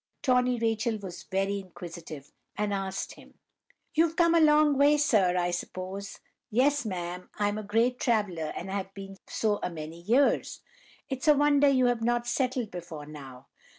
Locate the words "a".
4.33-4.39, 7.59-7.63, 9.61-9.69, 11.27-11.35